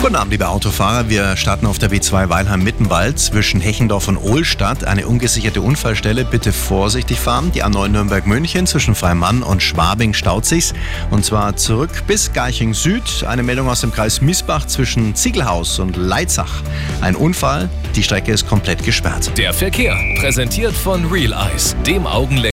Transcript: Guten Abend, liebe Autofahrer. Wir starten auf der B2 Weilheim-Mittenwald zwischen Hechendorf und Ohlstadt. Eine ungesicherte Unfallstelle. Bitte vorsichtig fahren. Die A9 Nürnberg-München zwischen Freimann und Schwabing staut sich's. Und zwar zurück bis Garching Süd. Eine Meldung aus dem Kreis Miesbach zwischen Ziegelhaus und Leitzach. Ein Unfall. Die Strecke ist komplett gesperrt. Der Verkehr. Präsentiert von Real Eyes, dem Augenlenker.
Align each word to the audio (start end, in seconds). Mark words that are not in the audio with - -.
Guten 0.00 0.16
Abend, 0.16 0.32
liebe 0.32 0.48
Autofahrer. 0.48 1.10
Wir 1.10 1.36
starten 1.36 1.66
auf 1.66 1.78
der 1.78 1.90
B2 1.90 2.30
Weilheim-Mittenwald 2.30 3.18
zwischen 3.18 3.60
Hechendorf 3.60 4.08
und 4.08 4.16
Ohlstadt. 4.16 4.84
Eine 4.84 5.06
ungesicherte 5.06 5.60
Unfallstelle. 5.60 6.24
Bitte 6.24 6.54
vorsichtig 6.54 7.20
fahren. 7.20 7.52
Die 7.54 7.62
A9 7.62 7.88
Nürnberg-München 7.88 8.66
zwischen 8.66 8.94
Freimann 8.94 9.42
und 9.42 9.62
Schwabing 9.62 10.14
staut 10.14 10.46
sich's. 10.46 10.72
Und 11.10 11.26
zwar 11.26 11.54
zurück 11.56 11.90
bis 12.06 12.32
Garching 12.32 12.72
Süd. 12.72 13.24
Eine 13.28 13.42
Meldung 13.42 13.68
aus 13.68 13.82
dem 13.82 13.92
Kreis 13.92 14.22
Miesbach 14.22 14.66
zwischen 14.66 15.14
Ziegelhaus 15.14 15.78
und 15.78 15.98
Leitzach. 15.98 16.62
Ein 17.02 17.14
Unfall. 17.14 17.68
Die 17.94 18.02
Strecke 18.02 18.32
ist 18.32 18.48
komplett 18.48 18.82
gesperrt. 18.82 19.36
Der 19.36 19.52
Verkehr. 19.52 19.96
Präsentiert 20.18 20.72
von 20.74 21.04
Real 21.12 21.34
Eyes, 21.34 21.76
dem 21.86 22.06
Augenlenker. 22.06 22.48